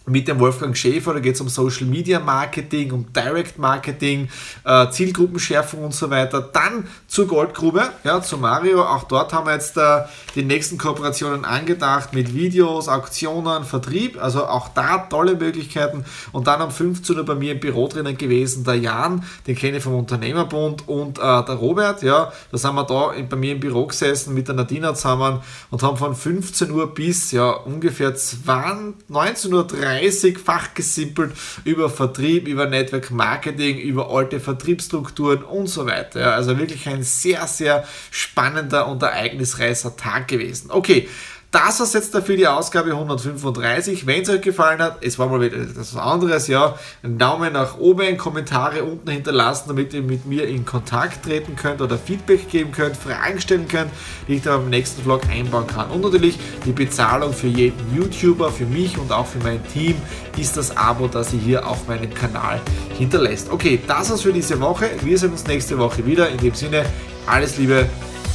mit 0.05 0.27
dem 0.27 0.39
Wolfgang 0.39 0.75
Schäfer, 0.75 1.13
da 1.13 1.19
geht 1.19 1.35
es 1.35 1.41
um 1.41 1.47
Social 1.47 1.85
Media 1.85 2.19
Marketing, 2.19 2.91
um 2.91 3.13
Direct 3.13 3.57
Marketing, 3.57 4.29
äh, 4.65 4.89
Zielgruppenschärfung 4.89 5.83
und 5.83 5.93
so 5.93 6.09
weiter. 6.09 6.41
Dann 6.41 6.87
zur 7.07 7.27
Goldgrube, 7.27 7.83
ja, 8.03 8.21
zu 8.21 8.37
Mario. 8.37 8.83
Auch 8.83 9.05
dort 9.05 9.33
haben 9.33 9.47
wir 9.47 9.53
jetzt 9.53 9.77
äh, 9.77 10.01
die 10.35 10.43
nächsten 10.43 10.77
Kooperationen 10.77 11.45
angedacht 11.45 12.13
mit 12.13 12.33
Videos, 12.33 12.89
Auktionen, 12.89 13.63
Vertrieb. 13.63 14.21
Also 14.21 14.45
auch 14.45 14.69
da 14.69 14.97
tolle 14.97 15.35
Möglichkeiten. 15.35 16.05
Und 16.31 16.47
dann 16.47 16.61
am 16.61 16.71
15 16.71 17.17
Uhr 17.17 17.25
bei 17.25 17.35
mir 17.35 17.53
im 17.53 17.59
Büro 17.59 17.87
drinnen 17.87 18.17
gewesen, 18.17 18.63
der 18.63 18.75
Jan, 18.75 19.23
den 19.47 19.55
kenne 19.55 19.77
ich 19.77 19.83
vom 19.83 19.95
Unternehmerbund 19.95 20.87
und 20.87 21.17
äh, 21.17 21.21
der 21.21 21.55
Robert, 21.55 22.03
ja, 22.03 22.31
da 22.51 22.57
sind 22.57 22.75
wir 22.75 22.83
da 22.83 23.13
bei 23.29 23.35
mir 23.35 23.53
im 23.53 23.59
Büro 23.59 23.87
gesessen 23.87 24.33
mit 24.33 24.47
der 24.47 24.55
Nadina 24.55 24.93
zusammen 24.93 25.39
und 25.71 25.83
haben 25.83 25.97
von 25.97 26.15
15 26.15 26.71
Uhr 26.71 26.93
bis 26.93 27.31
ja 27.31 27.49
ungefähr 27.51 28.15
20, 28.15 29.09
19.30 29.09 29.51
Uhr 29.53 29.67
30 29.99 30.39
fachgesimpelt 30.39 31.33
über 31.63 31.89
Vertrieb, 31.89 32.47
über 32.47 32.65
Network 32.65 33.11
Marketing, 33.11 33.77
über 33.77 34.09
alte 34.09 34.39
Vertriebsstrukturen 34.39 35.43
und 35.43 35.67
so 35.67 35.85
weiter. 35.85 36.19
Ja, 36.19 36.31
also 36.31 36.57
wirklich 36.57 36.87
ein 36.87 37.03
sehr, 37.03 37.45
sehr 37.47 37.85
spannender 38.11 38.87
und 38.87 39.01
ereignisreicher 39.03 39.95
Tag 39.95 40.27
gewesen. 40.27 40.71
Okay, 40.71 41.07
das 41.53 41.79
war 41.79 41.87
jetzt 41.93 42.15
dafür 42.15 42.35
die 42.35 42.47
Ausgabe 42.47 42.91
135. 42.91 44.07
Wenn 44.07 44.23
es 44.23 44.29
euch 44.29 44.41
gefallen 44.41 44.81
hat, 44.81 44.97
es 45.01 45.19
war 45.19 45.27
mal 45.27 45.39
wieder 45.39 45.57
etwas 45.57 45.95
anderes, 45.95 46.47
ja, 46.47 46.75
einen 47.03 47.19
Daumen 47.19 47.53
nach 47.53 47.77
oben, 47.77 48.17
Kommentare 48.17 48.83
unten 48.83 49.11
hinterlassen, 49.11 49.65
damit 49.67 49.93
ihr 49.93 50.01
mit 50.01 50.25
mir 50.25 50.47
in 50.47 50.65
Kontakt 50.65 51.23
treten 51.23 51.55
könnt 51.55 51.79
oder 51.79 51.99
Feedback 51.99 52.49
geben 52.49 52.71
könnt, 52.71 52.97
Fragen 52.97 53.39
stellen 53.39 53.67
könnt, 53.67 53.91
die 54.27 54.35
ich 54.37 54.41
dann 54.41 54.61
beim 54.61 54.71
nächsten 54.71 55.03
Vlog 55.03 55.21
einbauen 55.29 55.67
kann. 55.67 55.91
Und 55.91 56.01
natürlich 56.01 56.39
die 56.65 56.71
Bezahlung 56.71 57.33
für 57.33 57.47
jeden 57.47 57.95
YouTuber, 57.95 58.51
für 58.51 58.65
mich 58.65 58.97
und 58.97 59.11
auch 59.11 59.27
für 59.27 59.39
mein 59.39 59.63
Team 59.67 59.95
ist 60.37 60.57
das 60.57 60.75
Abo, 60.75 61.07
das 61.07 61.33
ihr 61.33 61.39
hier 61.39 61.67
auf 61.67 61.87
meinem 61.87 62.11
Kanal 62.15 62.59
hinterlässt. 62.97 63.51
Okay, 63.51 63.79
das 63.85 64.09
war's 64.09 64.21
für 64.21 64.33
diese 64.33 64.59
Woche. 64.59 64.89
Wir 65.03 65.19
sehen 65.19 65.31
uns 65.31 65.45
nächste 65.45 65.77
Woche 65.77 66.03
wieder. 66.03 66.29
In 66.29 66.37
dem 66.37 66.55
Sinne, 66.55 66.83
alles 67.27 67.59
Liebe, 67.59 67.87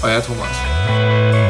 euer 0.02 0.22
Thomas. 0.22 1.47